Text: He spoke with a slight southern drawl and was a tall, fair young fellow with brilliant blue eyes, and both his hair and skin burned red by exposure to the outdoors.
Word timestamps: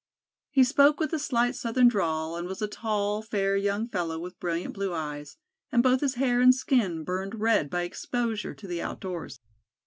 He 0.49 0.63
spoke 0.63 0.99
with 0.99 1.13
a 1.13 1.19
slight 1.19 1.53
southern 1.55 1.87
drawl 1.87 2.35
and 2.35 2.47
was 2.47 2.59
a 2.59 2.67
tall, 2.67 3.21
fair 3.21 3.55
young 3.55 3.87
fellow 3.87 4.17
with 4.17 4.39
brilliant 4.39 4.73
blue 4.73 4.95
eyes, 4.95 5.37
and 5.71 5.83
both 5.83 6.01
his 6.01 6.15
hair 6.15 6.41
and 6.41 6.55
skin 6.55 7.03
burned 7.03 7.35
red 7.39 7.69
by 7.69 7.83
exposure 7.83 8.55
to 8.55 8.65
the 8.67 8.81
outdoors. 8.81 9.41